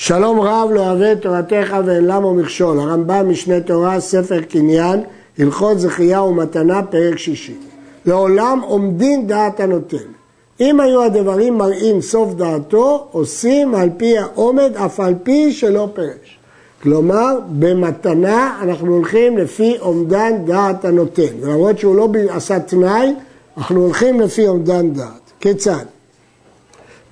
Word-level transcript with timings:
שלום 0.00 0.40
רב 0.40 0.70
לא 0.72 0.80
אוהב 0.80 1.02
את 1.02 1.22
תורתך 1.22 1.76
ואין 1.84 2.04
למה 2.04 2.32
מכשול, 2.32 2.80
הרמב"ם 2.80 3.28
משנה 3.28 3.60
תורה, 3.60 4.00
ספר 4.00 4.40
קניין, 4.40 5.02
הלכות 5.38 5.80
זכייה 5.80 6.22
ומתנה, 6.22 6.82
פרק 6.82 7.18
שישי. 7.18 7.54
לעולם 8.06 8.60
עומדין 8.66 9.26
דעת 9.26 9.60
הנותן. 9.60 10.06
אם 10.60 10.80
היו 10.80 11.02
הדברים 11.02 11.58
מראים 11.58 12.00
סוף 12.00 12.34
דעתו, 12.34 13.08
עושים 13.12 13.74
על 13.74 13.90
פי 13.96 14.18
העומד, 14.18 14.76
אף 14.76 15.00
על 15.00 15.14
פי 15.22 15.52
שלא 15.52 15.88
פרש. 15.94 16.38
כלומר, 16.82 17.38
במתנה 17.58 18.58
אנחנו 18.62 18.94
הולכים 18.94 19.38
לפי 19.38 19.76
אומדן 19.80 20.44
דעת 20.44 20.84
הנותן. 20.84 21.32
למרות 21.42 21.78
שהוא 21.78 21.96
לא 21.96 22.08
עשה 22.28 22.60
תנאי, 22.60 23.14
אנחנו 23.56 23.80
הולכים 23.82 24.20
לפי 24.20 24.48
אומדן 24.48 24.90
דעת. 24.90 25.32
כיצד? 25.40 25.84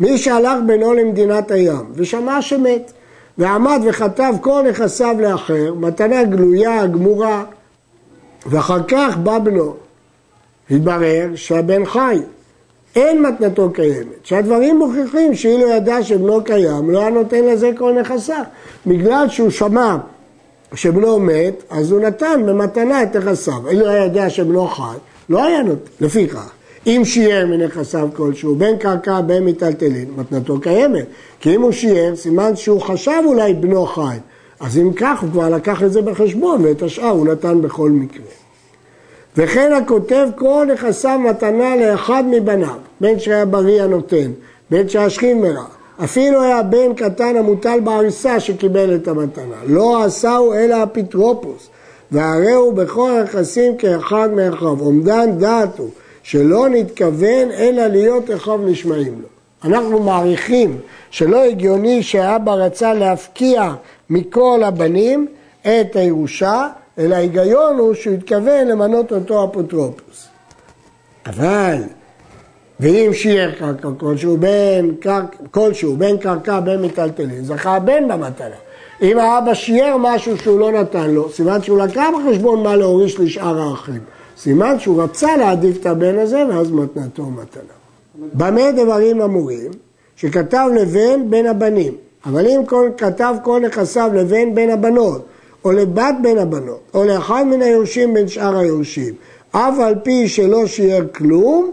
מי 0.01 0.19
שהלך 0.19 0.59
בינו 0.67 0.95
למדינת 0.95 1.51
הים 1.51 1.85
ושמע 1.95 2.43
שמת 2.43 2.93
ועמד 3.39 3.81
וכתב 3.89 4.35
כל 4.41 4.63
נכסיו 4.71 5.17
לאחר, 5.21 5.75
מתנה 5.75 6.25
גלויה, 6.25 6.87
גמורה, 6.87 7.45
ואחר 8.47 8.83
כך 8.89 9.17
בא 9.17 9.39
בנו. 9.39 9.75
התברר 10.71 11.29
שהבן 11.35 11.85
חי, 11.85 12.19
אין 12.97 13.23
מתנתו 13.23 13.71
קיימת, 13.71 14.25
שהדברים 14.27 14.79
מוכיחים 14.79 15.35
שאילו 15.35 15.69
ידע 15.69 16.03
שבנו 16.03 16.45
קיים, 16.45 16.91
לא 16.91 17.01
היה 17.01 17.11
נותן 17.11 17.45
לזה 17.45 17.71
כל 17.79 17.93
נכסיו. 18.01 18.45
בגלל 18.87 19.29
שהוא 19.29 19.51
שמע 19.51 19.97
שבנו 20.75 21.19
מת, 21.21 21.63
אז 21.71 21.93
הוא 21.93 22.01
נתן 22.01 22.43
במתנה 22.47 23.03
את 23.03 23.17
נכסיו. 23.17 23.69
אילו 23.69 23.89
היה 23.89 24.05
יודע 24.05 24.31
שבנו 24.31 24.67
חי, 24.67 24.97
לא 25.29 25.45
היה 25.45 25.63
נותן, 25.63 25.91
לפיכך. 26.01 26.51
אם 26.87 27.03
שיער 27.05 27.47
מנכסיו 27.47 28.09
כלשהו, 28.17 28.55
בין 28.55 28.77
קרקע 28.77 29.21
בין 29.21 29.45
מיטלטלין, 29.45 30.09
מתנתו 30.17 30.61
קיימת. 30.61 31.07
כי 31.41 31.55
אם 31.55 31.63
הוא 31.63 31.73
שיער, 31.73 32.17
סימן 32.17 32.57
שהוא 32.57 32.81
חשב 32.81 33.23
אולי 33.27 33.55
בנו 33.55 33.87
חי. 33.87 34.17
אז 34.61 34.79
אם 34.79 34.93
כך, 34.93 35.23
הוא 35.23 35.31
כבר 35.31 35.49
לקח 35.49 35.83
את 35.83 35.93
זה 35.93 36.03
בחשבון, 36.03 36.65
ואת 36.65 36.83
השאר 36.83 37.09
הוא 37.09 37.27
נתן 37.27 37.61
בכל 37.61 37.91
מקרה. 37.91 38.27
וכן 39.37 39.73
הכותב 39.73 40.29
כל 40.37 40.67
נכסיו 40.73 41.19
מתנה 41.19 41.77
לאחד 41.77 42.25
מבניו, 42.31 42.77
בין 43.01 43.19
שהיה 43.19 43.45
בריא 43.45 43.83
הנותן, 43.83 44.31
בין 44.71 44.89
שהשכיב 44.89 45.37
מרע. 45.37 45.65
אפילו 46.05 46.43
היה 46.43 46.63
בן 46.63 46.95
קטן 46.95 47.37
המוטל 47.37 47.81
בהריסה 47.85 48.41
שקיבל 48.41 48.95
את 48.95 49.09
המתנה. 49.09 49.57
לא 49.67 50.05
עשהו 50.05 50.53
אלא 50.53 50.77
אפוטרופוס, 50.83 51.69
והרי 52.13 52.53
הוא 52.53 52.73
בכל 52.73 53.11
הנכסים 53.11 53.77
כאחד 53.77 54.29
מאחיו. 54.33 54.81
אומדן 54.81 55.31
דעת 55.39 55.79
הוא 55.79 55.91
שלא 56.29 56.69
נתכוון 56.69 57.51
אלא 57.59 57.87
להיות 57.87 58.31
אחיו 58.31 58.59
נשמעים 58.59 59.23
לו. 59.23 59.29
אנחנו 59.65 60.03
מעריכים 60.03 60.79
שלא 61.11 61.45
הגיוני 61.45 62.03
שאבא 62.03 62.53
רצה 62.53 62.95
להפקיע 62.95 63.73
מכל 64.11 64.61
הבנים 64.65 65.27
את 65.63 65.97
הירושה, 65.97 66.69
אלא 66.99 67.15
ההיגיון 67.15 67.79
הוא 67.79 67.95
שהוא 67.95 68.15
התכוון 68.15 68.69
למנות 68.69 69.13
אותו 69.13 69.45
אפוטרופוס. 69.45 70.29
אבל, 71.27 71.77
ואם 72.81 73.11
שיער 73.13 73.51
קרקע 73.51 73.89
כלשהו, 73.99 74.37
בין, 74.37 74.95
קרק, 75.01 75.37
כלשהו, 75.51 75.97
בין 75.97 76.19
קרקע 76.19 76.61
בין 76.61 76.81
מיטלטלין, 76.83 77.45
זכה 77.45 77.77
הבן 77.77 78.09
במתנה. 78.09 78.57
אם 79.03 79.19
האבא 79.19 79.55
שיער 79.55 79.97
משהו 80.01 80.37
שהוא 80.37 80.61
לא 80.61 80.73
נתן 80.73 81.11
לו, 81.11 81.31
סימן 81.31 81.63
שהוא 81.63 81.79
לקח 81.79 82.07
בחשבון 82.19 82.63
מה 82.63 82.77
להוריש 82.77 83.21
לשאר 83.21 83.61
האחים. 83.61 84.16
סימן 84.39 84.79
שהוא 84.79 85.03
רצה 85.03 85.37
להעדיף 85.37 85.81
את 85.81 85.87
הבן 85.87 86.19
הזה, 86.19 86.45
ואז 86.49 86.71
מתנתו 86.71 87.25
מתנה. 87.25 87.73
במה 88.33 88.73
דברים 88.73 89.23
אמורים? 89.23 89.71
שכתב 90.17 90.69
לבן 90.81 91.31
בין 91.31 91.47
הבנים, 91.47 91.95
אבל 92.27 92.47
אם 92.47 92.61
כל, 92.67 92.91
כתב 92.97 93.35
כל 93.43 93.61
נכסיו 93.61 94.11
לבן 94.15 94.55
בין 94.55 94.71
הבנות, 94.71 95.27
או 95.65 95.73
לבת 95.73 96.15
בין 96.23 96.39
הבנות, 96.39 96.81
או 96.95 97.05
לאחד 97.05 97.45
מן 97.47 97.63
היורשים 97.63 98.15
בין 98.15 98.29
שאר 98.29 98.57
היורשים, 98.57 99.15
אף 99.51 99.79
על 99.79 99.95
פי 100.03 100.29
שלא 100.29 100.67
שיער 100.67 101.03
כלום, 101.15 101.71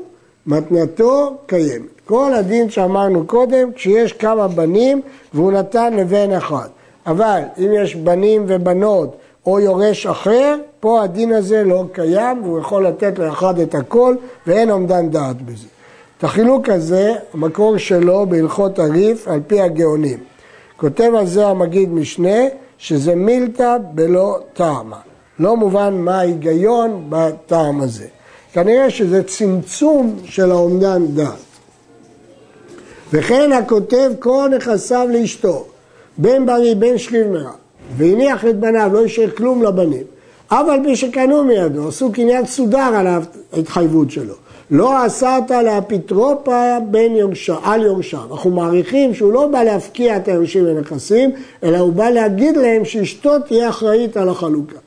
מתנתו 0.47 1.37
קיימת. 1.45 1.93
כל 2.05 2.33
הדין 2.33 2.69
שאמרנו 2.69 3.27
קודם, 3.27 3.73
כשיש 3.73 4.13
כמה 4.13 4.47
בנים 4.47 5.01
והוא 5.33 5.51
נתן 5.51 5.93
לבן 5.93 6.31
אחד. 6.31 6.67
אבל 7.05 7.41
אם 7.57 7.69
יש 7.73 7.95
בנים 7.95 8.45
ובנות 8.47 9.15
או 9.45 9.59
יורש 9.59 10.05
אחר, 10.05 10.55
פה 10.79 11.03
הדין 11.03 11.33
הזה 11.33 11.63
לא 11.63 11.83
קיים 11.91 12.43
והוא 12.43 12.59
יכול 12.59 12.87
לתת 12.87 13.19
לאחד 13.19 13.59
את 13.59 13.75
הכל 13.75 14.15
ואין 14.47 14.69
עומדן 14.69 15.09
דעת 15.09 15.41
בזה. 15.41 15.67
את 16.17 16.23
החילוק 16.23 16.69
הזה, 16.69 17.13
המקור 17.33 17.77
שלו 17.77 18.25
בהלכות 18.29 18.79
הריף 18.79 19.27
על 19.27 19.39
פי 19.47 19.61
הגאונים. 19.61 20.19
כותב 20.77 21.11
על 21.17 21.25
זה 21.25 21.47
המגיד 21.47 21.89
משנה 21.89 22.39
שזה 22.77 23.15
מילתא 23.15 23.77
בלא 23.93 24.37
טעמה. 24.53 24.99
לא 25.39 25.57
מובן 25.57 25.93
מה 25.93 26.19
ההיגיון 26.19 27.05
בטעם 27.09 27.81
הזה. 27.81 28.05
כנראה 28.53 28.89
שזה 28.89 29.23
צמצום 29.23 30.15
של 30.23 30.51
האומדן 30.51 31.05
דעת. 31.07 31.33
וכן 33.13 33.51
הכותב 33.51 34.11
כל 34.19 34.49
נכסיו 34.55 35.07
לאשתו, 35.11 35.65
בן 36.17 36.45
בריא, 36.45 36.75
בן 36.75 36.97
שכיב 36.97 37.27
מרע, 37.27 37.51
והניח 37.97 38.45
את 38.45 38.59
בניו, 38.59 38.89
לא 38.93 39.05
השאיר 39.05 39.31
כלום 39.31 39.63
לבנים. 39.63 40.03
אף 40.47 40.67
על 40.69 40.79
פי 40.83 40.95
שקנו 40.95 41.43
מידו, 41.43 41.87
עשו 41.87 42.11
קניין 42.11 42.45
סודר 42.45 42.91
על 42.95 43.07
ההתחייבות 43.53 44.11
שלו. 44.11 44.33
לא 44.71 45.05
אסרת 45.05 45.51
לאפיטרופה 45.51 46.77
בין 46.91 47.15
יורשה, 47.15 47.55
על 47.63 47.81
יורשיו. 47.81 48.19
אנחנו 48.31 48.49
מעריכים 48.49 49.13
שהוא 49.13 49.33
לא 49.33 49.47
בא 49.47 49.63
להפקיע 49.63 50.17
את 50.17 50.27
היורשים 50.27 50.63
ונכסים, 50.67 51.31
אלא 51.63 51.77
הוא 51.77 51.93
בא 51.93 52.09
להגיד 52.09 52.57
להם 52.57 52.85
שאשתו 52.85 53.39
תהיה 53.39 53.69
אחראית 53.69 54.17
על 54.17 54.29
החלוקה. 54.29 54.77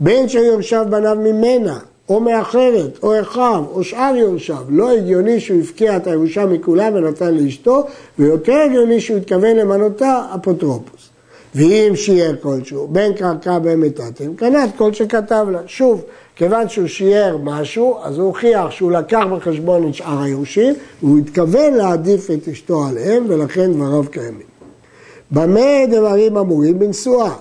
בין 0.00 0.28
שיורשיו 0.28 0.86
בניו 0.90 1.16
ממנה, 1.20 1.78
או 2.08 2.20
מאחרת, 2.20 2.98
או 3.02 3.20
אחיו, 3.20 3.64
או 3.72 3.84
שאר 3.84 4.16
יורשיו, 4.16 4.64
לא 4.68 4.90
הגיוני 4.90 5.40
שהוא 5.40 5.60
הפקיע 5.60 5.96
את 5.96 6.06
הירושה 6.06 6.46
מכולם 6.46 6.94
ונתן 6.94 7.34
לאשתו, 7.34 7.86
ויותר 8.18 8.56
הגיוני 8.66 9.00
שהוא 9.00 9.16
התכוון 9.16 9.56
למנותה 9.56 10.26
אפוטרופוס. 10.34 11.11
ואם 11.54 11.92
שיער 11.94 12.34
כלשהו, 12.42 12.88
בין 12.88 13.12
קרקע 13.12 13.58
בין 13.58 13.80
מיטתם, 13.80 14.34
קנה 14.34 14.64
את 14.64 14.70
כל 14.76 14.92
שכתב 14.92 15.46
לה. 15.50 15.58
שוב, 15.66 16.02
כיוון 16.36 16.68
שהוא 16.68 16.86
שיער 16.86 17.36
משהו, 17.42 17.98
אז 18.02 18.18
הוא 18.18 18.26
הוכיח 18.26 18.70
שהוא 18.70 18.92
לקח 18.92 19.22
בחשבון 19.32 19.88
את 19.88 19.94
שאר 19.94 20.22
היורשים, 20.22 20.74
והוא 21.02 21.18
התכוון 21.18 21.74
להעדיף 21.74 22.30
את 22.30 22.48
אשתו 22.48 22.84
עליהם, 22.84 23.24
ולכן 23.28 23.72
דבריו 23.72 24.04
קיימים. 24.10 24.52
במה 25.30 25.86
דברים 25.90 26.36
אמורים? 26.36 26.78
בנשואה. 26.78 27.34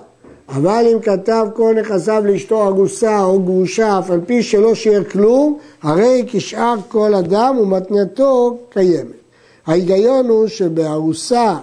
אבל 0.49 0.85
אם 0.93 0.99
כתב 0.99 1.47
כל 1.53 1.75
נכסיו 1.81 2.23
לאשתו 2.25 2.67
ארוסה 2.67 3.23
או 3.23 3.39
גרושה, 3.39 3.99
אף 3.99 4.11
על 4.11 4.19
פי 4.25 4.43
שלא 4.43 4.75
שיער 4.75 5.03
כלום, 5.03 5.57
הרי 5.81 6.25
כשאר 6.27 6.75
כל 6.87 7.15
אדם 7.15 7.57
ומתנתו 7.61 8.57
קיימת. 8.69 9.21
ההיגיון 9.67 10.29
הוא 10.29 10.47
שבארוסה 10.47 11.55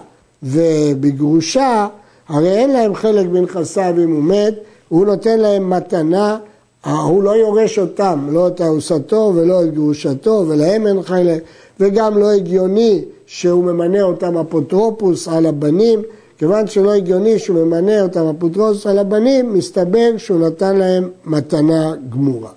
ובגרושה, 0.43 1.87
הרי 2.29 2.49
אין 2.49 2.71
להם 2.71 2.95
חלק 2.95 3.25
בנכסיו 3.25 3.93
אם 4.03 4.11
הוא 4.11 4.23
מת, 4.23 4.53
הוא 4.89 5.05
נותן 5.05 5.39
להם 5.39 5.69
מתנה 5.69 6.37
הוא 6.85 7.23
לא 7.23 7.31
יורש 7.31 7.79
אותם, 7.79 8.27
לא 8.31 8.47
את 8.47 8.61
ארוסתו 8.61 9.31
ולא 9.35 9.63
את 9.63 9.73
גרושתו, 9.73 10.45
ולהם 10.47 10.87
אין 10.87 11.03
חלק, 11.03 11.43
וגם 11.79 12.17
לא 12.17 12.31
הגיוני 12.31 13.05
שהוא 13.25 13.63
ממנה 13.63 14.01
אותם 14.01 14.37
אפוטרופוס 14.37 15.27
על 15.27 15.45
הבנים, 15.45 16.01
כיוון 16.37 16.67
שלא 16.67 16.93
הגיוני 16.93 17.39
שהוא 17.39 17.65
ממנה 17.65 18.01
אותם 18.01 18.25
אפוטרופוס 18.37 18.87
על 18.87 18.99
הבנים, 18.99 19.53
מסתבר 19.53 20.17
שהוא 20.17 20.47
נתן 20.47 20.75
להם 20.75 21.09
מתנה 21.25 21.93
גמורה. 22.09 22.51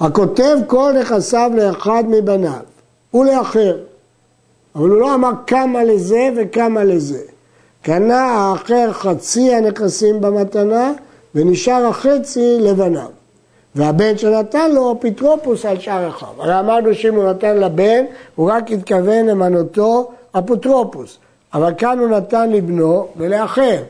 הכותב 0.00 0.56
כל 0.66 0.94
נכסיו 1.00 1.50
לאחד 1.56 2.04
מבניו 2.08 2.60
ולאחר, 3.14 3.76
אבל 4.74 4.88
הוא 4.88 5.00
לא 5.00 5.14
אמר 5.14 5.30
כמה 5.46 5.84
לזה 5.84 6.28
וכמה 6.36 6.84
לזה. 6.84 7.20
קנה 7.82 8.20
האחר 8.20 8.92
חצי 8.92 9.54
הנכסים 9.54 10.20
במתנה 10.20 10.92
ונשאר 11.34 11.86
החצי 11.86 12.56
לבניו. 12.60 13.08
והבן 13.74 14.18
שנתן 14.18 14.70
לו 14.70 14.92
אפוטרופוס 14.92 15.64
על 15.64 15.80
שאר 15.80 16.08
אחיו. 16.08 16.28
הרי 16.38 16.60
אמרנו 16.60 16.94
שאם 16.94 17.14
הוא 17.14 17.24
נתן 17.24 17.56
לבן, 17.56 18.04
הוא 18.34 18.50
רק 18.50 18.70
התכוון 18.70 19.26
למנותו 19.26 20.10
אפוטרופוס. 20.38 21.18
אבל 21.54 21.72
כאן 21.78 21.98
הוא 21.98 22.08
נתן 22.08 22.50
לבנו 22.50 23.06
ולאחר. 23.16 23.82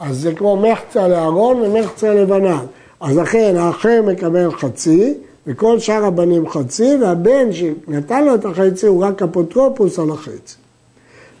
אז 0.00 0.16
זה 0.16 0.34
כמו 0.34 0.56
מחצה 0.56 1.08
לאהרון 1.08 1.62
ומחצה 1.62 2.14
לבניו. 2.14 2.66
אז 3.00 3.16
לכן 3.16 3.56
האחר 3.56 4.02
מקבל 4.06 4.52
חצי, 4.52 5.14
וכל 5.46 5.78
שאר 5.78 6.04
הבנים 6.04 6.48
חצי, 6.48 6.96
והבן 7.00 7.52
שנתן 7.52 8.24
לו 8.24 8.34
את 8.34 8.44
החצי 8.44 8.86
הוא 8.86 9.04
רק 9.04 9.22
אפוטרופוס 9.22 9.98
על 9.98 10.10
החצי. 10.10 10.56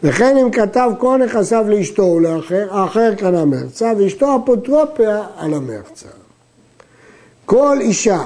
וכן 0.02 0.36
אם 0.36 0.50
כתב 0.50 0.90
כל 0.98 1.20
נכסיו 1.24 1.64
לאשתו 1.68 2.02
ולאחר, 2.02 2.66
האחר 2.70 3.14
קנה 3.14 3.44
מרצה, 3.44 3.92
ואשתו 3.98 4.36
אפוטרופיה 4.44 5.22
על 5.36 5.54
המרצה. 5.54 6.08
כל 7.46 7.76
אישה 7.80 8.22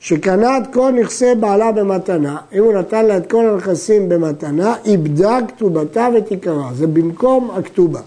שקנה 0.00 0.58
את 0.58 0.62
כל 0.72 0.92
נכסי 0.92 1.34
בעלה 1.40 1.72
במתנה, 1.72 2.36
אם 2.52 2.58
הוא 2.58 2.74
נתן 2.74 3.06
לה 3.06 3.16
את 3.16 3.30
כל 3.30 3.46
הנכסים 3.46 4.08
במתנה, 4.08 4.74
איבדה 4.84 5.38
כתובתה 5.48 6.08
ותיקרה, 6.16 6.70
זה 6.74 6.86
במקום 6.86 7.50
הכתובה. 7.50 8.00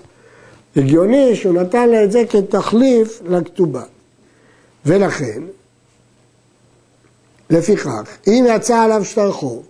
הגיוני 0.76 1.36
שהוא 1.36 1.54
נתן 1.54 1.90
לה 1.90 2.04
את 2.04 2.12
זה 2.12 2.24
כתחליף 2.30 3.22
לכתובה. 3.26 3.84
ולכן, 4.86 5.42
לפיכך, 7.50 8.18
אם 8.28 8.46
יצא 8.50 8.80
עליו 8.80 9.06
שטר 9.06 9.32
חוב, 9.32 9.64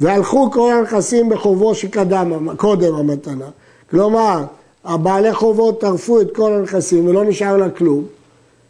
והלכו 0.00 0.50
כל 0.50 0.72
הנכסים 0.72 1.28
בחובו 1.28 1.74
שקדם 1.74 2.56
קודם 2.56 2.94
המתנה, 2.94 3.48
כלומר, 3.90 4.44
הבעלי 4.84 5.34
חובות 5.34 5.80
טרפו 5.80 6.20
את 6.20 6.34
כל 6.34 6.52
הנכסים 6.52 7.06
ולא 7.06 7.24
נשאר 7.24 7.56
לה 7.56 7.70
כלום, 7.70 8.04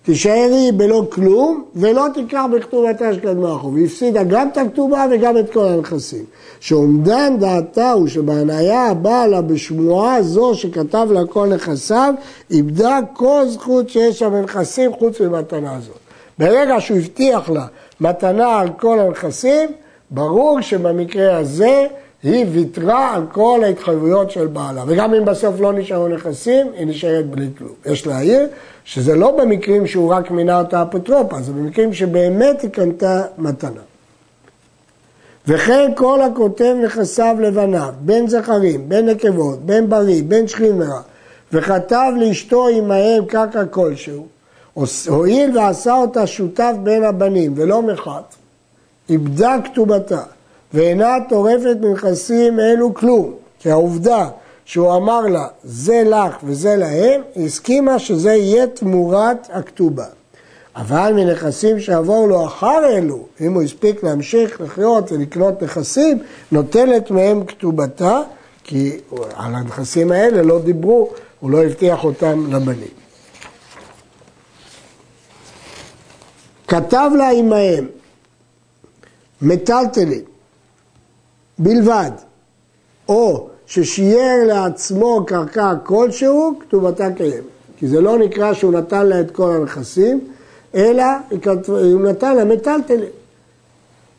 תישארי 0.03 0.73
בלא 0.77 1.07
כלום 1.11 1.65
ולא 1.77 2.07
תיקח 2.15 2.45
בכתובתה 2.53 3.15
שקדמה 3.15 3.53
החוב. 3.53 3.77
היא 3.77 3.87
הפסידה 3.87 4.23
גם 4.23 4.49
את 4.49 4.57
הכתובה 4.57 5.07
וגם 5.11 5.39
את 5.39 5.53
כל 5.53 5.67
הנכסים. 5.67 6.25
שאומדן 6.61 7.37
דעתה 7.39 7.93
הוא 7.93 8.09
שבהניה 8.09 8.87
הבאה 8.87 9.27
לה 9.27 9.41
בשמועה 9.41 10.23
זו 10.23 10.55
שכתב 10.55 11.09
לה 11.11 11.21
כל 11.27 11.47
נכסיו, 11.47 12.15
איבדה 12.51 12.99
כל 13.13 13.43
זכות 13.49 13.89
שיש 13.89 14.19
שם 14.19 14.31
בנכסים 14.31 14.93
חוץ 14.93 15.21
ממתנה 15.21 15.77
הזאת. 15.77 15.99
ברגע 16.39 16.81
שהוא 16.81 16.99
הבטיח 16.99 17.51
לה 17.51 17.67
מתנה 18.01 18.61
על 18.61 18.69
כל 18.79 18.99
הנכסים, 18.99 19.69
ברור 20.11 20.61
שבמקרה 20.61 21.37
הזה 21.37 21.87
היא 22.23 22.47
ויתרה 22.53 23.15
על 23.15 23.23
כל 23.33 23.61
ההתחייבויות 23.65 24.31
של 24.31 24.47
בעלה. 24.47 24.85
וגם 24.87 25.15
אם 25.15 25.25
בסוף 25.25 25.61
לא 25.61 25.73
נשארו 25.73 26.09
נכסים, 26.09 26.67
היא 26.77 26.87
נשארת 26.87 27.31
בלי 27.31 27.49
כלום. 27.59 27.73
יש 27.87 28.07
להעיר 28.07 28.49
שזה 28.85 29.17
לא 29.17 29.37
במקרים 29.39 29.87
שהוא 29.87 30.13
רק 30.13 30.31
מינה 30.31 30.59
אותה 30.59 30.83
אפוטרופה, 30.83 31.41
זה 31.41 31.53
במקרים 31.53 31.93
שבאמת 31.93 32.63
היא 32.63 32.71
קנתה 32.71 33.23
מתנה. 33.39 33.81
וכן 35.47 35.93
כל 35.97 36.23
הכותב 36.23 36.75
נכסיו 36.85 37.37
לבניו, 37.41 37.93
בין 38.01 38.29
זכרים, 38.29 38.89
בין 38.89 39.09
נקבות, 39.09 39.61
בין 39.61 39.89
בריא, 39.89 40.23
בין 40.29 40.49
שכין 40.49 40.79
מרע, 40.79 41.01
וכתב 41.53 42.13
לאשתו 42.21 42.69
עמהם 42.69 43.25
קרקע 43.25 43.65
כלשהו, 43.65 44.27
הואיל 45.09 45.59
ועשה 45.59 45.95
אותה 45.95 46.27
שותף 46.27 46.73
בין 46.83 47.05
הבנים 47.05 47.53
ולא 47.57 47.83
מחת, 47.83 48.35
איבדה 49.09 49.57
כתובתה 49.65 50.23
ואינה 50.75 51.17
טורפת 51.29 51.77
מנכסים 51.81 52.61
אלו 52.61 52.95
כלום, 52.95 53.35
כי 53.59 53.71
העובדה 53.71 54.29
שהוא 54.65 54.97
אמר 54.97 55.21
לה 55.21 55.47
זה 55.65 56.03
לך 56.07 56.37
וזה 56.45 56.77
להם, 56.77 57.21
היא 57.35 57.47
הסכימה 57.47 57.99
שזה 57.99 58.33
יהיה 58.33 58.67
תמורת 58.67 59.49
הכתובה. 59.53 60.05
אבל 60.77 61.13
מנכסים 61.17 61.81
שעברו 61.81 62.27
לו 62.27 62.47
אחר 62.47 62.81
אלו, 62.89 63.25
אם 63.41 63.55
הוא 63.55 63.63
הספיק 63.63 64.03
להמשיך 64.03 64.61
לחיות 64.61 65.13
ולקנות 65.13 65.63
נכסים, 65.63 66.19
נוטלת 66.53 67.11
מהם 67.11 67.45
כתובתה, 67.45 68.21
כי 68.65 68.97
על 69.37 69.55
הנכסים 69.55 70.13
האלה 70.13 70.43
לא 70.43 70.61
דיברו, 70.61 71.11
הוא 71.41 71.51
לא 71.51 71.65
הבטיח 71.65 72.05
אותם 72.05 72.53
לבנים. 72.53 73.00
כתב 76.71 77.11
לה 77.19 77.31
עמהם 77.31 77.87
מטלטלים 79.43 80.23
בלבד, 81.59 82.11
או 83.09 83.49
ששייר 83.67 84.45
לעצמו 84.47 85.25
קרקע 85.27 85.75
כלשהו, 85.85 86.59
כתובתה 86.61 87.13
קיימת. 87.17 87.45
כי 87.79 87.89
זה 87.89 88.01
לא 88.01 88.19
נקרא 88.19 88.53
שהוא 88.53 88.73
נתן 88.73 89.07
לה 89.07 89.21
את 89.21 89.31
כל 89.31 89.51
הנכסים, 89.51 90.21
אלא 90.75 91.05
הוא 91.67 92.01
נתן 92.01 92.37
לה 92.37 92.45
מטלטלים. 92.45 93.11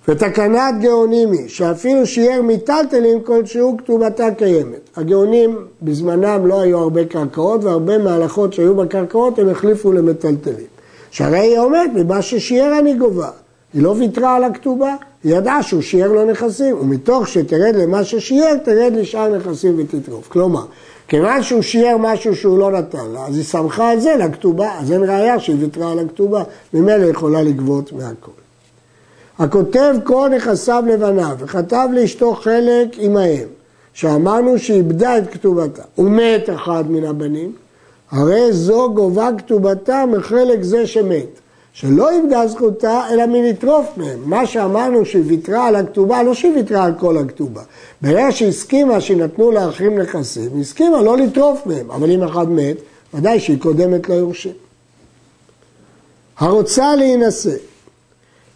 ותקנת 0.08 0.74
גאונים 0.82 1.32
היא 1.32 1.48
שאפילו 1.50 2.06
שיער 2.06 2.42
מיטלטלים 2.42 3.24
כלשהו 3.24 3.78
כתובתה 3.78 4.28
קיימת. 4.38 4.90
הגאונים 4.96 5.68
בזמנם 5.82 6.48
לא 6.48 6.62
היו 6.62 6.78
הרבה 6.78 7.06
קרקעות 7.06 7.64
והרבה 7.64 7.98
מהלכות 7.98 8.54
שהיו 8.54 8.76
בקרקעות 8.76 9.40
הם 9.40 9.50
החליפו 9.50 9.92
למטלטלים. 9.92 10.81
שהרי 11.12 11.40
היא 11.40 11.60
אומרת, 11.60 11.90
ממה 11.96 12.22
ששיער 12.22 12.80
אני 12.80 12.94
גובה. 12.94 13.30
היא 13.74 13.84
לא 13.84 13.90
ויתרה 13.90 14.36
על 14.36 14.44
הכתובה, 14.44 14.96
היא 15.24 15.36
ידעה 15.36 15.64
שהוא 15.64 15.82
שיער 15.82 16.12
לו 16.12 16.26
נכסים, 16.26 16.78
ומתוך 16.80 17.28
שתרד 17.28 17.76
למה 17.76 18.04
ששיער, 18.04 18.58
תרד 18.64 18.94
לשאר 18.96 19.38
נכסים 19.38 19.76
ותטרוף. 19.80 20.28
כלומר, 20.28 20.66
כיוון 21.08 21.44
שהוא 21.44 21.62
שיער 21.62 21.98
משהו 21.98 22.36
שהוא 22.36 22.60
לא 22.60 22.72
נתן 22.72 23.06
לה, 23.14 23.28
אז 23.28 23.38
היא 23.38 23.44
שמחה 23.44 23.92
על 23.92 24.00
זה 24.00 24.16
לכתובה, 24.16 24.72
אז 24.80 24.92
אין 24.92 25.04
ראיה 25.04 25.40
שהיא 25.40 25.56
ויתרה 25.60 25.92
על 25.92 26.00
הכתובה, 26.00 26.44
ממילא 26.74 27.06
יכולה 27.06 27.42
לגבות 27.42 27.92
מהכל. 27.92 28.32
הכותב 29.40 29.96
כל 30.04 30.30
נכסיו 30.36 30.84
לבניו, 30.88 31.36
וכתב 31.40 31.88
לאשתו 31.94 32.36
חלק 32.36 32.88
עמהם, 32.98 33.48
שאמרנו 33.94 34.60
שאיבדה 34.60 35.18
את 35.18 35.32
כתובתה, 35.32 35.84
ומת 35.98 36.50
אחד 36.56 36.84
מן 36.90 37.04
הבנים, 37.04 37.52
הרי 38.12 38.54
זו 38.54 38.94
גובה 38.94 39.30
כתובתה 39.38 40.06
מחלק 40.06 40.64
זה 40.64 40.88
שמת. 40.88 41.42
שלא 41.74 42.10
איבדה 42.10 42.48
זכותה, 42.48 43.02
אלא 43.12 43.26
מלטרוף 43.26 43.88
מהם. 43.98 44.20
מה 44.26 44.46
שאמרנו 44.46 45.06
שהיא 45.06 45.24
ויתרה 45.28 45.68
על 45.68 45.76
הכתובה, 45.76 46.24
לא 46.24 46.34
שהיא 46.34 46.56
ויתרה 46.56 46.84
על 46.84 46.94
כל 47.00 47.18
הכתובה. 47.18 47.62
ברגע 48.02 48.32
שהסכימה 48.32 49.02
שנתנו 49.02 49.52
לאחרים 49.52 50.00
נכסים, 50.00 50.50
היא 50.54 50.62
הסכימה 50.62 51.02
לא 51.02 51.18
לטרוף 51.18 51.66
מהם. 51.66 51.92
אבל 51.92 52.12
אם 52.12 52.24
אחד 52.24 52.50
מת, 52.50 52.78
ודאי 53.14 53.40
שהיא 53.40 53.60
קודמת 53.60 54.10
ליורשים. 54.10 54.54
הרוצה 56.38 56.96
להינשא 56.96 57.56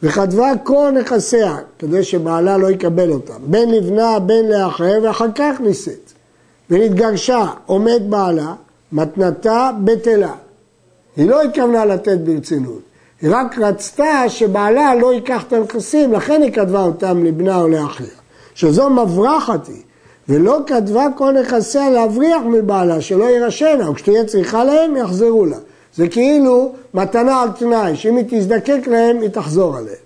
וכתבה 0.03 0.51
כל 0.63 0.91
נכסיה, 0.99 1.57
כדי 1.79 2.03
שבעלה 2.03 2.57
לא 2.57 2.71
יקבל 2.71 3.11
אותם, 3.11 3.39
בין 3.45 3.71
לבנה, 3.71 4.19
בין 4.19 4.51
לאחר, 4.51 4.99
ואחר 5.03 5.27
כך 5.35 5.61
נישאת. 5.61 6.11
ונתגרשה, 6.69 7.45
עומד 7.65 8.01
בעלה, 8.09 8.53
מתנתה 8.91 9.69
בטלה. 9.83 10.31
היא 11.17 11.29
לא 11.29 11.41
התכוונה 11.41 11.85
לתת 11.85 12.17
ברצינות. 12.17 12.81
היא 13.21 13.29
רק 13.33 13.57
רצתה 13.59 14.29
שבעלה 14.29 14.95
לא 14.95 15.13
ייקח 15.13 15.43
את 15.47 15.53
הנכסים, 15.53 16.13
לכן 16.13 16.41
היא 16.41 16.51
כתבה 16.51 16.83
אותם 16.83 17.23
לבנה 17.23 17.61
או 17.61 17.67
לאחיה. 17.67 18.07
שזו 18.55 18.89
מברחת 18.89 19.67
היא, 19.67 19.81
ולא 20.29 20.59
כתבה 20.67 21.05
כל 21.17 21.33
נכסיה 21.41 21.89
להבריח 21.89 22.41
מבעלה, 22.45 23.01
שלא 23.01 23.29
ירשנה, 23.29 23.89
וכשתהיה 23.89 24.25
צריכה 24.25 24.63
להם, 24.63 24.95
יחזרו 24.95 25.45
לה. 25.45 25.57
זה 25.95 26.07
כאילו 26.07 26.73
מתנה 26.93 27.41
על 27.41 27.49
תנאי, 27.59 27.95
שאם 27.95 28.17
היא 28.17 28.25
תזדקק 28.29 28.87
להם, 28.87 29.21
היא 29.21 29.29
תחזור 29.29 29.77
עליהם. 29.77 29.97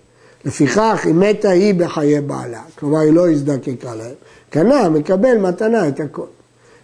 לפיכך, 0.45 1.01
היא 1.05 1.13
מתה 1.13 1.49
היא 1.49 1.73
בחיי 1.73 2.21
בעלה, 2.21 2.61
כלומר 2.79 2.99
היא 2.99 3.13
לא 3.13 3.29
הזדקקה 3.29 3.95
להם, 3.95 4.15
קנה, 4.49 4.89
מקבל 4.89 5.37
מתנה 5.37 5.87
את 5.87 5.99
הכל. 5.99 6.25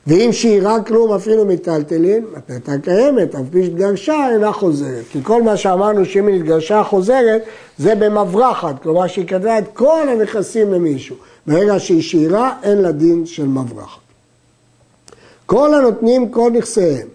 ואם 0.08 0.30
שאירה 0.32 0.84
כלום 0.84 1.14
אפילו 1.14 1.46
מיטלטלין, 1.46 2.26
מתנתה 2.38 2.72
קיימת, 2.84 3.36
אף 3.36 3.42
פי 3.52 3.64
שהתגרשה 3.64 4.30
אינה 4.32 4.52
חוזרת. 4.52 5.04
כי 5.12 5.20
כל 5.24 5.44
מה 5.44 5.58
שאמרנו 5.58 6.06
שאם 6.06 6.28
היא 6.28 6.36
התגרשה 6.36 6.84
חוזרת, 6.84 7.44
זה 7.78 7.96
במברחת, 7.96 8.76
כלומר 8.84 9.08
שהיא 9.08 9.28
כתבה 9.28 9.58
את 9.58 9.64
כל 9.74 10.10
הנכסים 10.10 10.74
למישהו. 10.74 11.16
ברגע 11.48 11.80
שהיא 11.80 12.02
שאירה, 12.02 12.54
אין 12.64 12.78
לה 12.78 12.92
דין 12.92 13.26
של 13.26 13.48
מברחת. 13.48 14.00
כל 15.46 15.74
הנותנים 15.74 16.30
כל 16.30 16.52
נכסיהם, 16.54 17.08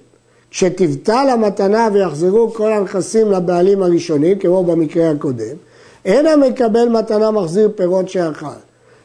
כשתבטל 0.51 1.27
המתנה 1.33 1.89
ויחזרו 1.93 2.51
כל 2.55 2.73
הנכסים 2.73 3.33
לבעלים 3.33 3.83
הראשונים, 3.83 4.39
כמו 4.39 4.65
במקרה 4.65 5.11
הקודם, 5.11 5.57
אין 6.05 6.27
המקבל 6.27 6.89
מתנה 6.89 7.31
מחזיר 7.31 7.71
פירות 7.77 8.09
שאכל. 8.09 8.47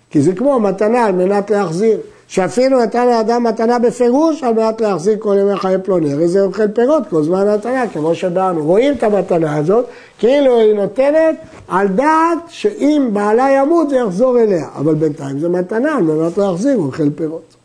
כי 0.09 0.21
זה 0.21 0.35
כמו 0.35 0.59
מתנה 0.59 1.05
על 1.05 1.11
מנת 1.11 1.51
להחזיר. 1.51 1.99
שאפילו 2.27 2.83
נתן 2.83 3.07
לאדם 3.07 3.43
מתנה 3.43 3.79
בפירוש 3.79 4.43
על 4.43 4.53
מנת 4.53 4.81
להחזיק 4.81 5.19
כל 5.19 5.35
ימי 5.39 5.55
חיי 5.55 5.77
פלוני, 5.83 6.13
הרי 6.13 6.27
זה 6.27 6.41
אוכל 6.41 6.67
פירות 6.67 7.03
כל 7.09 7.23
זמן 7.23 7.47
המתנה, 7.47 7.87
כמו 7.87 8.15
שבאנו. 8.15 8.65
רואים 8.65 8.93
את 8.93 9.03
המתנה 9.03 9.55
הזאת, 9.55 9.85
כאילו 10.19 10.59
היא 10.59 10.73
נותנת 10.73 11.35
על 11.67 11.87
דעת 11.87 12.37
שאם 12.47 13.09
בעלה 13.13 13.47
ימות 13.57 13.89
זה 13.89 13.95
יחזור 13.95 14.39
אליה, 14.39 14.67
אבל 14.75 14.95
בינתיים 14.95 15.39
זה 15.39 15.49
מתנה 15.49 15.95
על 15.97 16.03
מנת 16.03 16.37
להחזיר 16.37 16.77
אוכל 16.77 17.09
פירות. 17.15 17.55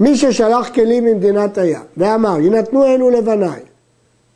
מי 0.00 0.16
ששלח 0.16 0.68
כלים 0.68 1.04
ממדינת 1.04 1.58
הים 1.58 1.82
ואמר, 1.96 2.40
יינתנו 2.40 2.84
אלו 2.84 3.10
לבניי, 3.10 3.60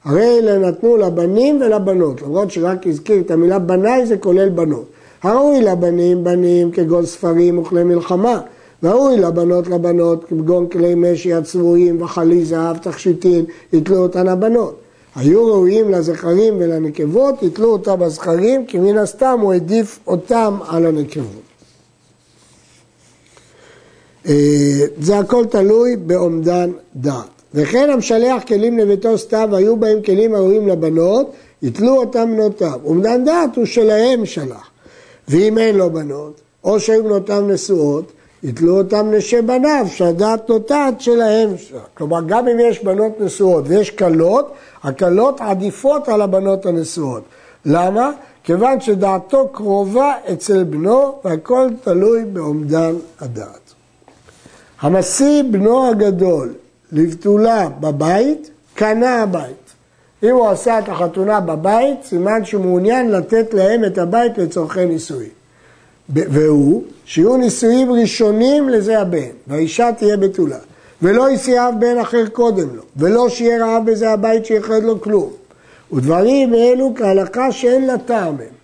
הרי 0.05 0.39
אלה 0.39 0.59
נתנו 0.59 0.97
לבנים 0.97 1.61
ולבנות, 1.61 2.23
למרות 2.23 2.51
שרק 2.51 2.87
הזכיר 2.87 3.21
את 3.21 3.31
המילה 3.31 3.59
בניי 3.59 4.07
זה 4.07 4.17
כולל 4.17 4.49
בנות. 4.49 4.85
הראוי 5.23 5.61
לבנים, 5.61 6.25
בנים 6.25 6.71
כגון 6.71 7.07
ספרים 7.07 7.59
וכלי 7.59 7.85
מלחמה. 7.85 8.41
ראוי 8.83 9.17
לבנות 9.17 9.69
לבנות, 9.69 10.25
כגון 10.25 10.69
כלי 10.69 10.95
משי 10.95 11.35
הצבועים 11.35 12.03
וחלי 12.03 12.45
זהב 12.45 12.77
תכשיטין, 12.77 13.45
יתלו 13.73 13.97
אותן 13.97 14.29
הבנות. 14.29 14.81
היו 15.17 15.47
ראויים 15.47 15.91
לזכרים 15.91 16.55
ולנקבות, 16.59 17.43
יתלו 17.43 17.73
אותה 17.73 17.97
בזכרים, 17.97 18.67
כי 18.67 18.79
מן 18.79 18.99
הסתם 18.99 19.39
הוא 19.41 19.53
העדיף 19.53 19.99
אותם 20.07 20.59
על 20.69 20.87
הנקבות. 20.87 21.49
אה, 24.27 24.85
זה 25.01 25.19
הכל 25.19 25.45
תלוי 25.45 25.97
באומדן 25.97 26.71
דעת. 26.97 27.29
וכן 27.55 27.91
המשלח 27.91 28.43
כלים 28.43 28.79
לביתו 28.79 29.19
סתיו, 29.19 29.57
היו 29.57 29.77
בהם 29.77 30.03
כלים 30.03 30.35
הראויים 30.35 30.69
לבנות, 30.69 31.33
יתלו 31.63 31.97
אותם 31.97 32.29
בנותיו. 32.33 32.81
אומדן 32.85 33.25
דעת 33.25 33.57
הוא 33.57 33.65
שלהם 33.65 34.27
שלח. 34.27 34.71
ואם 35.29 35.59
אין 35.59 35.77
לו 35.77 35.91
בנות, 35.91 36.41
או 36.65 36.81
שהיו 36.81 37.05
בנותיו 37.05 37.41
נשואות, 37.41 38.13
יתלו 38.43 38.79
אותם 38.79 39.11
נשי 39.11 39.43
בניו, 39.43 39.87
שהדעת 39.89 40.49
נוטעת 40.49 41.01
שלהם. 41.01 41.51
כלומר, 41.95 42.19
גם 42.27 42.49
אם 42.49 42.57
יש 42.61 42.85
בנות 42.85 43.21
נשואות 43.21 43.65
ויש 43.67 43.91
כלות, 43.91 44.53
הכלות 44.83 45.41
עדיפות 45.41 46.09
על 46.09 46.23
הבנות 46.23 46.67
הנשואות. 46.67 47.23
למה? 47.65 48.11
כיוון 48.45 48.81
שדעתו 48.81 49.49
קרובה 49.49 50.15
אצל 50.33 50.65
בנו 50.65 51.15
והכל 51.25 51.69
תלוי 51.83 52.25
באומדן 52.25 52.95
הדעת. 53.21 53.75
המשיא 54.81 55.43
בנו 55.51 55.91
הגדול 55.91 56.55
לבתולה 56.93 57.69
בבית, 57.81 58.51
קנה 58.75 59.23
הבית. 59.23 59.75
אם 60.23 60.35
הוא 60.35 60.49
עשה 60.49 60.79
את 60.79 60.89
החתונה 60.89 61.41
בבית, 61.41 62.05
סימן 62.05 62.45
שהוא 62.45 62.65
מעוניין 62.65 63.11
לתת 63.11 63.55
להם 63.55 63.85
את 63.85 63.99
הבית 63.99 64.39
לצורכי 64.39 64.85
נישואין. 64.85 65.38
והוא, 66.09 66.83
שיהיו 67.05 67.37
נישואים 67.37 67.93
ראשונים 67.93 68.69
לזה 68.69 69.01
הבן, 69.01 69.31
והאישה 69.47 69.93
תהיה 69.93 70.17
בתולה. 70.17 70.59
ולא 71.03 71.31
יסיעב 71.31 71.75
בן 71.79 71.99
אחר 71.99 72.29
קודם 72.33 72.77
לו, 72.77 72.83
ולא 72.97 73.29
שיהיה 73.29 73.67
רעב 73.67 73.91
בזה 73.91 74.11
הבית 74.11 74.47
שיחד 74.47 74.83
לו 74.83 75.01
כלום. 75.01 75.31
ודברים 75.93 76.55
אלו 76.55 76.93
כהלכה 76.97 77.53
שאין 77.53 77.87
לה 77.87 77.99
טעם 77.99 78.35
הם. 78.35 78.59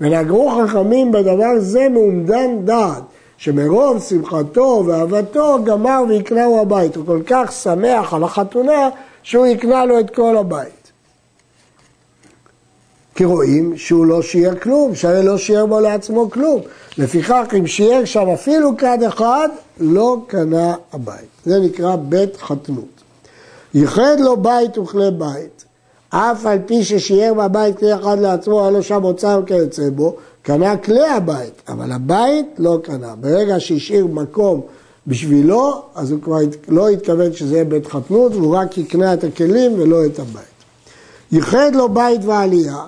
ונגרו 0.00 0.50
חכמים 0.50 1.12
בדבר 1.12 1.58
זה 1.58 1.88
מאומדן 1.88 2.64
דעת, 2.64 3.02
שמרוב 3.38 4.02
שמחתו 4.02 4.84
ואהבתו 4.86 5.58
גמר 5.64 6.02
ויקנהו 6.08 6.60
הבית. 6.60 6.96
הוא 6.96 7.06
כל 7.06 7.20
כך 7.26 7.52
שמח 7.52 8.14
על 8.14 8.24
החתונה 8.24 8.88
שהוא 9.22 9.46
יקנה 9.46 9.84
לו 9.84 10.00
את 10.00 10.14
כל 10.14 10.36
הבית. 10.36 10.77
כי 13.18 13.24
רואים 13.24 13.76
שהוא 13.76 14.06
לא 14.06 14.22
שיער 14.22 14.54
כלום, 14.54 14.94
שהרי 14.94 15.22
לא 15.22 15.38
שיער 15.38 15.66
בו 15.66 15.80
לעצמו 15.80 16.30
כלום. 16.30 16.60
לפיכך, 16.98 17.44
אם 17.58 17.66
שיער 17.66 18.04
שם 18.04 18.28
אפילו 18.28 18.76
כד 18.76 18.98
אחד, 19.08 19.48
לא 19.80 20.16
קנה 20.26 20.74
הבית. 20.92 21.28
זה 21.44 21.60
נקרא 21.60 21.96
בית 21.96 22.36
חתנות. 22.36 23.02
ייחד 23.74 24.16
לו 24.20 24.36
בית 24.36 24.78
וכלי 24.78 25.10
בית, 25.10 25.64
אף 26.08 26.46
על 26.46 26.58
פי 26.66 26.84
ששיער 26.84 27.34
בבית 27.34 27.78
כלי 27.78 27.94
אחד 27.94 28.18
לעצמו, 28.18 28.60
היה 28.60 28.70
לו 28.70 28.82
שם 28.82 29.04
אוצר 29.04 29.42
כיוצא 29.46 29.90
בו, 29.90 30.16
קנה 30.42 30.76
כלי 30.76 31.08
הבית, 31.08 31.62
אבל 31.68 31.92
הבית 31.92 32.46
לא 32.58 32.78
קנה. 32.82 33.14
ברגע 33.20 33.60
שהשאיר 33.60 34.06
מקום 34.06 34.60
בשבילו, 35.06 35.82
אז 35.94 36.10
הוא 36.10 36.22
כבר 36.22 36.38
לא 36.68 36.88
התכוון 36.88 37.32
שזה 37.32 37.54
יהיה 37.54 37.64
בית 37.64 37.86
חתנות, 37.86 38.32
והוא 38.34 38.56
רק 38.56 38.78
יקנה 38.78 39.14
את 39.14 39.24
הכלים 39.24 39.72
ולא 39.80 40.06
את 40.06 40.18
הבית. 40.18 40.58
ייחד 41.32 41.70
לו 41.74 41.88
בית 41.88 42.20
ועלייה, 42.24 42.84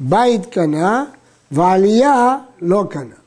בית 0.00 0.46
קנה 0.46 1.04
ועלייה 1.52 2.36
לא 2.62 2.84
קנה. 2.90 3.20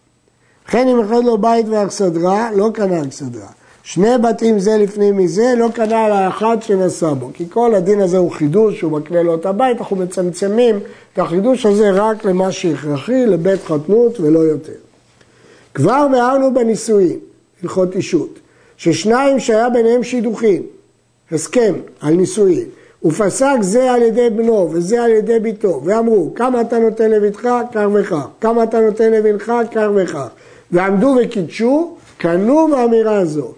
וכן 0.67 0.87
אם 0.87 0.99
ייחד 0.99 1.23
לו 1.23 1.37
בית 1.37 1.65
ואכסדרה, 1.69 2.51
לא 2.55 2.69
קנה 2.73 3.01
אכסדרה. 3.01 3.47
שני 3.83 4.17
בתים 4.23 4.59
זה 4.59 4.77
לפנים 4.77 5.17
מזה, 5.17 5.53
לא 5.57 5.69
קנה 5.73 6.05
על 6.05 6.11
האחד 6.11 6.57
שנשא 6.61 7.13
בו. 7.13 7.29
כי 7.33 7.45
כל 7.49 7.75
הדין 7.75 8.01
הזה 8.01 8.17
הוא 8.17 8.31
חידוש, 8.31 8.81
הוא 8.81 8.91
מקנה 8.91 9.23
לו 9.23 9.35
את 9.35 9.45
הבית, 9.45 9.77
אנחנו 9.77 9.95
מצמצמים 9.95 10.79
את 11.13 11.19
החידוש 11.19 11.65
הזה 11.65 11.91
רק 11.91 12.25
למה 12.25 12.51
שהכרחי, 12.51 13.25
לבית 13.25 13.63
חתנות 13.63 14.19
ולא 14.19 14.39
יותר. 14.39 14.73
כבר 15.73 16.07
ביארנו 16.11 16.53
בנישואים, 16.53 17.19
הלכות 17.63 17.95
אישות, 17.95 18.39
ששניים 18.77 19.39
שהיה 19.39 19.69
ביניהם 19.69 20.03
שידוכים, 20.03 20.63
הסכם 21.31 21.73
על 22.01 22.13
נישואים, 22.13 22.67
ופסק 23.05 23.55
זה 23.61 23.91
על 23.91 24.01
ידי 24.01 24.29
בנו 24.29 24.69
וזה 24.71 25.03
על 25.03 25.11
ידי 25.11 25.39
ביתו, 25.39 25.81
ואמרו, 25.85 26.33
כמה 26.35 26.61
אתה 26.61 26.79
נותן 26.79 27.11
לביתך, 27.11 27.49
כך 27.73 27.85
וכך, 27.93 28.27
כמה 28.41 28.63
אתה 28.63 28.79
נותן 28.79 29.11
לבנך, 29.11 29.53
כך 29.71 29.87
וכך, 29.95 30.27
ועמדו 30.71 31.15
וקידשו, 31.21 31.95
קנו 32.17 32.67
באמירה 32.71 33.17
הזו. 33.17 33.51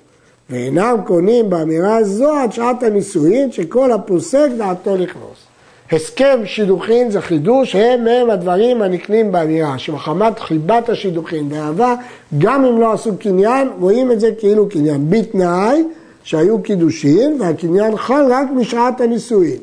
ואינם 0.50 0.98
קונים 1.06 1.50
באמירה 1.50 1.98
הזו 1.98 2.34
עד 2.34 2.54
שעת 2.54 2.84
הנישואין 2.84 3.52
שכל 3.52 3.92
הפוסק 3.92 4.48
דעתו 4.58 4.96
לכנוס. 4.98 5.46
הסכם 5.92 6.40
שידוכין 6.46 7.12
זה 7.12 7.22
חידוש, 7.22 7.76
הם 7.76 8.08
הם 8.08 8.30
הדברים 8.30 8.82
הנקנים 8.82 9.32
באמירה, 9.32 9.78
שמחמת 9.78 10.40
חיבת 10.40 10.90
השידוכין 10.90 11.48
ואהבה, 11.52 11.96
גם 12.38 12.66
אם 12.66 12.82
לא 12.82 12.94
עשו 12.94 13.12
קניין, 13.20 13.70
רואים 13.80 14.12
את 14.12 14.20
זה 14.20 14.32
כאילו 14.40 14.70
קניין. 14.70 15.10
בתנאי 15.10 15.84
שהיו 16.26 16.62
קידושין 16.62 17.42
והקניין 17.42 17.98
חל 17.98 18.26
רק 18.30 18.48
משעת 18.56 19.02
הנישואין. 19.02 19.58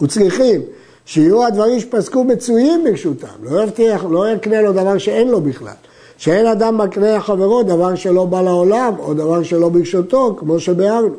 וצריכים 0.00 0.60
שיהיו 1.06 1.46
הדברים 1.46 1.80
שפסקו 1.80 2.24
מצויים 2.24 2.84
ברשותם, 2.84 3.26
לא 3.42 3.62
יבטיח, 3.62 4.04
לא 4.10 4.30
יקנה 4.30 4.62
לו 4.62 4.72
דבר 4.72 4.98
שאין 4.98 5.28
לו 5.28 5.40
בכלל. 5.40 5.72
שאין 6.18 6.46
אדם 6.46 6.78
מקנה 6.78 7.16
לחברו 7.16 7.62
דבר 7.62 7.94
שלא 7.94 8.24
בא 8.24 8.42
לעולם, 8.42 8.92
או 8.98 9.14
דבר 9.14 9.42
שלא 9.42 9.68
ברשותו, 9.68 10.36
כמו 10.38 10.60
שביארנו. 10.60 11.14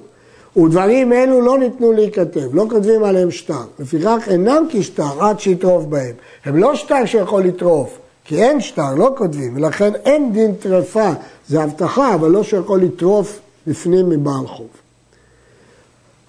ודברים 0.58 1.14
אלו 1.14 1.42
לא 1.42 1.58
ניתנו 1.58 1.94
להיכתב, 1.94 2.56
לא 2.56 2.66
כותבים 2.70 3.04
עליהם 3.04 3.32
שטר. 3.32 3.64
לפיכך 3.80 4.28
אינם 4.28 4.66
כשטר 4.70 5.24
עד 5.24 5.40
שיטרוף 5.40 5.84
בהם. 5.86 6.14
הם 6.46 6.58
לא 6.58 6.76
שטר 6.76 7.06
שיכול 7.06 7.44
לטרוף, 7.44 7.98
כי 8.26 8.44
אין 8.44 8.62
שטר, 8.62 8.96
לא 8.98 9.14
כותבים, 9.18 9.56
ולכן 9.56 9.96
אין 10.06 10.34
דין 10.34 10.54
טרפה, 10.54 11.10
זה 11.48 11.64
הבטחה, 11.64 12.14
אבל 12.14 12.32
לא 12.32 12.44
שיכול 12.44 12.82
לטרוף 12.82 13.40
לפנים 13.68 14.10
מבעל 14.10 14.48
חוב. 14.48 14.68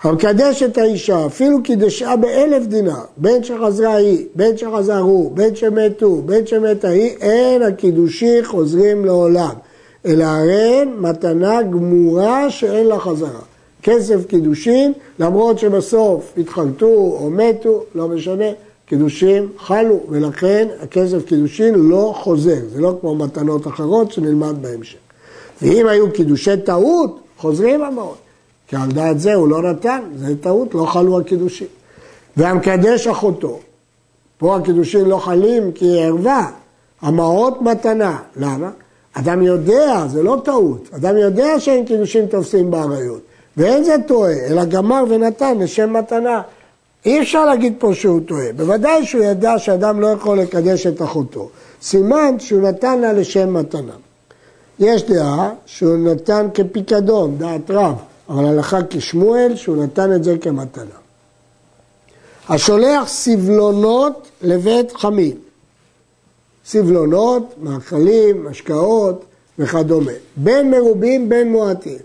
המקדש 0.02 0.62
את 0.62 0.78
האישה, 0.78 1.26
אפילו 1.26 1.62
קידשה 1.62 2.16
באלף 2.16 2.66
דינר, 2.66 3.00
בין 3.16 3.44
שחזרה 3.44 3.94
היא, 3.94 4.26
בין 4.34 4.56
שחזרו, 4.56 5.30
בין 5.34 5.56
שמתו, 5.56 6.22
בין 6.22 6.46
שמתה 6.46 6.88
היא, 6.88 7.16
אין 7.20 7.62
הקידושי 7.62 8.44
חוזרים 8.44 9.04
לעולם, 9.04 9.54
אלא 10.06 10.24
הרי 10.24 10.84
מתנה 10.98 11.62
גמורה 11.62 12.50
שאין 12.50 12.86
לה 12.86 12.98
חזרה. 12.98 13.40
כסף 13.82 14.26
קידושין, 14.26 14.92
למרות 15.18 15.58
שבסוף 15.58 16.32
התחרטו 16.38 16.86
או 17.20 17.30
מתו, 17.30 17.84
לא 17.94 18.08
משנה, 18.08 18.44
קידושים 18.86 19.48
חלו, 19.58 20.00
ולכן 20.08 20.68
הכסף 20.82 21.24
קידושין 21.26 21.74
לא 21.74 22.12
חוזר, 22.16 22.58
זה 22.72 22.80
לא 22.80 22.98
כמו 23.00 23.14
מתנות 23.14 23.66
אחרות 23.66 24.12
שנלמד 24.12 24.62
בהמשך. 24.62 24.98
ואם 25.62 25.86
היו 25.88 26.12
קידושי 26.12 26.56
טעות, 26.64 27.20
חוזרים 27.38 27.82
המעות. 27.82 28.18
כי 28.68 28.76
על 28.76 28.92
דעת 28.92 29.20
זה 29.20 29.34
הוא 29.34 29.48
לא 29.48 29.62
נתן, 29.62 30.00
זה 30.16 30.34
טעות, 30.40 30.74
לא 30.74 30.86
חלו 30.86 31.20
הקידושים. 31.20 31.66
והמקדש 32.36 33.06
אחותו, 33.06 33.58
פה 34.38 34.56
הקידושים 34.56 35.06
לא 35.06 35.18
חלים 35.18 35.72
כי 35.72 35.84
היא 35.84 36.02
ערווה, 36.02 36.50
המעות 37.02 37.62
מתנה. 37.62 38.18
למה? 38.36 38.70
אדם 39.12 39.42
יודע, 39.42 40.06
זה 40.08 40.22
לא 40.22 40.40
טעות, 40.44 40.88
אדם 40.96 41.16
יודע 41.16 41.60
שאין 41.60 41.84
קידושים 41.84 42.26
תופסים 42.26 42.70
באריות, 42.70 43.20
ואין 43.56 43.84
זה 43.84 43.96
טועה, 44.06 44.32
אלא 44.32 44.64
גמר 44.64 45.04
ונתן 45.08 45.58
לשם 45.58 45.92
מתנה. 45.92 46.42
אי 47.06 47.20
אפשר 47.20 47.44
להגיד 47.44 47.74
פה 47.78 47.94
שהוא 47.94 48.20
טועה, 48.26 48.52
בוודאי 48.56 49.06
שהוא 49.06 49.24
ידע 49.24 49.58
שאדם 49.58 50.00
לא 50.00 50.06
יכול 50.06 50.38
לקדש 50.38 50.86
את 50.86 51.02
אחותו. 51.02 51.48
סימן 51.82 52.38
שהוא 52.38 52.62
נתן 52.62 53.00
לה 53.00 53.12
לשם 53.12 53.54
מתנה. 53.54 53.92
יש 54.80 55.02
דעה 55.02 55.50
שהוא 55.66 55.96
נתן 55.96 56.46
כפיקדון, 56.54 57.38
דעת 57.38 57.70
רב, 57.70 57.94
אבל 58.28 58.44
הלכה 58.44 58.78
כשמואל 58.90 59.56
שהוא 59.56 59.84
נתן 59.84 60.12
את 60.12 60.24
זה 60.24 60.38
כמתנה. 60.38 60.84
השולח 62.48 63.08
סבלונות 63.08 64.28
לבית 64.42 64.92
חמים. 64.92 65.36
סבלונות, 66.66 67.54
מאכלים, 67.62 68.46
השקעות 68.46 69.24
וכדומה. 69.58 70.12
בין 70.36 70.70
מרובים 70.70 71.28
בין 71.28 71.52
מועטים. 71.52 71.98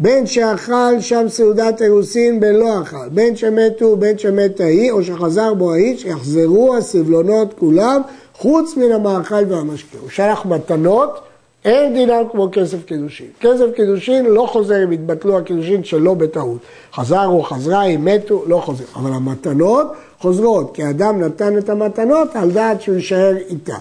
בין 0.00 0.26
שאכל 0.26 1.00
שם 1.00 1.24
סעודת 1.28 1.82
אירוסין 1.82 2.40
בין 2.40 2.54
לא 2.54 2.82
אכל, 2.82 3.08
בין 3.08 3.36
שמתו 3.36 3.96
בין 3.96 4.18
שמת 4.18 4.60
ההיא 4.60 4.92
או 4.92 5.04
שחזר 5.04 5.54
בו 5.54 5.72
האיש, 5.72 6.04
יחזרו 6.04 6.76
הסבלונות 6.76 7.54
כולם 7.58 8.00
חוץ 8.34 8.76
מן 8.76 8.92
המאכל 8.92 9.44
והמשקה. 9.48 9.98
הוא 10.00 10.10
שלח 10.10 10.46
מתנות 10.46 11.20
אין 11.64 11.94
דינם 11.94 12.22
כמו 12.32 12.48
כסף 12.52 12.84
קידושין. 12.84 13.26
כסף 13.40 13.64
קידושין 13.76 14.26
לא 14.26 14.46
חוזר 14.52 14.84
אם 14.84 14.90
התבטלו 14.90 15.38
הקידושין 15.38 15.84
שלא 15.84 16.14
בטעות. 16.14 16.58
חזרו, 16.94 17.42
חזרה, 17.42 17.84
אם 17.84 18.04
מתו, 18.04 18.44
לא 18.46 18.56
חוזר. 18.56 18.84
אבל 18.96 19.12
המתנות 19.12 19.86
חוזרות, 20.18 20.70
כי 20.74 20.90
אדם 20.90 21.20
נתן 21.20 21.58
את 21.58 21.68
המתנות 21.68 22.36
על 22.36 22.50
דעת 22.50 22.82
שהוא 22.82 22.94
יישאר 22.94 23.36
איתה. 23.36 23.76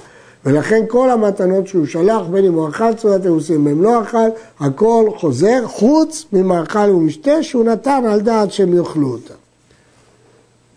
ולכן 0.45 0.83
כל 0.87 1.09
המתנות 1.09 1.67
שהוא 1.67 1.85
שלח, 1.85 2.21
בין 2.31 2.45
אם 2.45 2.53
הוא 2.53 2.69
אכל 2.69 2.93
צורת 2.93 3.25
אירוסין, 3.25 3.63
בין 3.63 3.73
אם 3.73 3.83
לא 3.83 4.01
אכל, 4.01 4.27
הכל 4.59 5.09
חוזר, 5.15 5.67
חוץ 5.67 6.25
ממאכל 6.33 6.89
ומשתה 6.89 7.43
שהוא 7.43 7.65
נתן 7.65 8.03
על 8.09 8.21
דעת 8.21 8.51
שהם 8.51 8.77
יאכלו 8.77 9.07
אותה. 9.07 9.33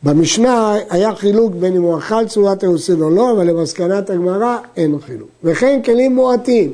במשנה 0.02 0.74
היה 0.90 1.14
חילוק 1.14 1.52
בין 1.54 1.76
אם 1.76 1.82
הוא 1.82 1.98
אכל 1.98 2.26
צורת 2.26 2.62
אירוסין 2.62 3.02
או 3.02 3.10
לא, 3.10 3.32
אבל 3.32 3.46
למסקנת 3.46 4.10
הגמרא 4.10 4.56
אין 4.76 4.98
חילוק. 5.06 5.28
וכן 5.44 5.80
כלים 5.84 6.14
מועטים. 6.14 6.72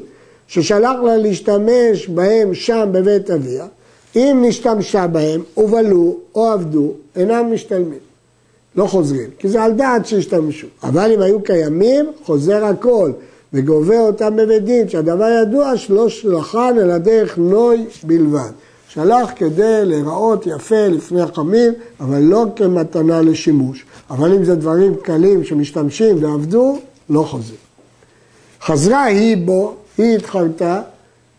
ששלח 0.48 0.96
לה 1.04 1.16
להשתמש 1.16 2.08
בהם 2.08 2.54
שם 2.54 2.88
בבית 2.92 3.30
אביה, 3.30 3.66
אם 4.16 4.44
נשתמשה 4.48 5.06
בהם, 5.06 5.42
הובלו 5.54 6.16
או 6.34 6.46
עבדו, 6.46 6.92
אינם 7.16 7.52
משתלמים. 7.52 7.98
לא 8.76 8.86
חוזרים, 8.86 9.30
כי 9.38 9.48
זה 9.48 9.62
על 9.62 9.72
דעת 9.72 10.06
שהשתמשו. 10.06 10.66
אבל 10.82 11.12
אם 11.12 11.20
היו 11.20 11.42
קיימים, 11.42 12.06
חוזר 12.24 12.64
הכל, 12.64 13.12
וגובה 13.52 14.00
אותם 14.00 14.36
בבית 14.36 14.64
דין, 14.64 14.88
שהדבר 14.88 15.42
ידוע 15.42 15.76
שלא 15.76 16.08
שלחן 16.08 16.74
אלא 16.80 16.98
דרך 16.98 17.38
נוי 17.38 17.84
בלבד. 18.02 18.50
שלח 18.88 19.30
כדי 19.36 19.84
להיראות 19.84 20.46
יפה 20.46 20.88
לפני 20.88 21.22
החמים, 21.22 21.72
אבל 22.00 22.20
לא 22.20 22.44
כמתנה 22.56 23.22
לשימוש. 23.22 23.84
אבל 24.10 24.32
אם 24.32 24.44
זה 24.44 24.54
דברים 24.54 24.94
קלים 25.02 25.44
שמשתמשים 25.44 26.24
ועבדו, 26.24 26.78
לא 27.10 27.22
חוזר. 27.22 27.54
חזרה 28.62 29.04
היא 29.04 29.36
בו, 29.46 29.74
היא 29.98 30.16
התחלתה, 30.16 30.80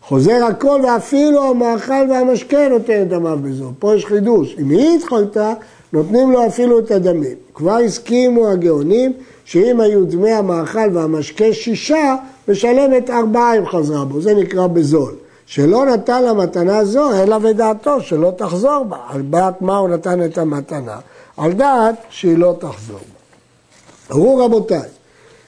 חוזר 0.02 0.44
הכל 0.44 0.80
ואפילו 0.84 1.50
המאכל 1.50 2.10
והמשקה 2.10 2.68
נותן 2.68 3.02
את 3.02 3.08
דמיו 3.08 3.38
בזו. 3.42 3.70
פה 3.78 3.94
יש 3.94 4.06
חידוש. 4.06 4.56
אם 4.58 4.70
היא 4.70 4.98
התחלתה, 4.98 5.54
נותנים 5.92 6.32
לו 6.32 6.46
אפילו 6.46 6.78
את 6.78 6.90
הדמים. 6.90 7.36
כבר 7.54 7.76
הסכימו 7.76 8.48
הגאונים 8.48 9.12
שאם 9.44 9.80
היו 9.80 10.04
דמי 10.04 10.32
המאכל 10.32 10.88
והמשקה 10.92 11.52
שישה, 11.52 12.16
משלמת 12.48 13.10
ארבעה 13.10 13.58
אם 13.58 13.66
חזרה 13.66 14.04
בו. 14.04 14.20
זה 14.20 14.34
נקרא 14.34 14.66
בזול. 14.66 15.14
שלא 15.46 15.86
נתן 15.86 16.22
לה 16.22 16.32
מתנה 16.32 16.84
זו, 16.84 17.22
אלא 17.22 17.38
ודעתו 17.42 18.00
שלא 18.00 18.32
תחזור 18.36 18.84
בה. 18.84 18.96
על 19.08 19.22
דעת 19.22 19.62
מה 19.62 19.76
הוא 19.76 19.88
נתן 19.88 20.24
את 20.24 20.38
המתנה? 20.38 20.96
על 21.36 21.52
דעת 21.52 21.94
שהיא 22.10 22.38
לא 22.38 22.54
תחזור 22.58 22.98
בה. 22.98 24.16
אמרו 24.16 24.36
רבותיי, 24.36 24.88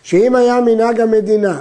שאם 0.02 0.35
היה 0.37 0.61
מנהג 0.61 1.00
המדינה 1.00 1.61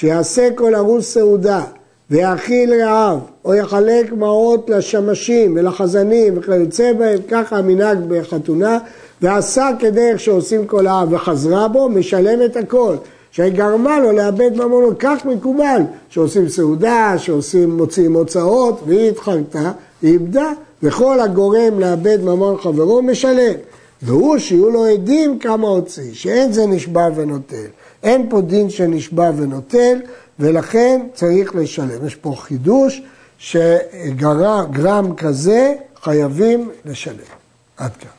שיעשה 0.00 0.48
כל 0.54 0.74
ערוס 0.74 1.14
סעודה 1.14 1.62
ויאכיל 2.10 2.74
רעב 2.82 3.18
או 3.44 3.54
יחלק 3.54 4.12
מעות 4.12 4.70
לשמשים 4.70 5.56
ולחזנים 5.56 6.38
וכיוצא 6.38 6.92
בהם, 6.92 7.18
ככה 7.28 7.56
המנהג 7.56 7.98
בחתונה, 8.08 8.78
ועשה 9.22 9.68
כדרך 9.78 10.20
שעושים 10.20 10.66
כל 10.66 10.86
העם 10.86 11.14
וחזרה 11.14 11.68
בו, 11.68 11.88
משלם 11.88 12.42
את 12.44 12.56
הכל. 12.56 12.96
שגרמה 13.30 14.00
לו 14.00 14.12
לאבד 14.12 14.50
ממונו, 14.56 14.90
כך 14.98 15.24
מקובל, 15.24 15.82
שעושים 16.08 16.48
סעודה, 16.48 17.14
שעושים, 17.16 17.76
מוציאים 17.76 18.14
הוצאות, 18.14 18.80
והיא 18.86 19.08
התחלתה, 19.08 19.72
היא 20.02 20.12
איבדה, 20.12 20.52
וכל 20.82 21.20
הגורם 21.20 21.80
לאבד 21.80 22.18
ממון 22.22 22.56
חברו 22.58 23.02
משלם. 23.02 23.54
והוא 24.02 24.38
שיהיו 24.38 24.70
לו 24.70 24.86
עדים 24.86 25.38
כמה 25.38 25.68
הוציא, 25.68 26.14
שאין 26.14 26.52
זה 26.52 26.66
נשבע 26.66 27.08
ונוטל. 27.14 27.66
אין 28.02 28.26
פה 28.30 28.40
דין 28.40 28.70
שנשבע 28.70 29.30
ונוטל, 29.36 29.98
ולכן 30.38 31.06
צריך 31.14 31.54
לשלם. 31.54 32.06
יש 32.06 32.14
פה 32.14 32.34
חידוש 32.36 33.02
שגרם 33.38 35.14
כזה 35.16 35.74
חייבים 36.02 36.70
לשלם. 36.84 37.16
עד 37.76 37.96
כאן. 37.96 38.17